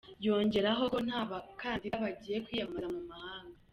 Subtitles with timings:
[0.25, 3.57] Yongeraho ko nta bakandida bagiye kwiyamamaza mu mahanga.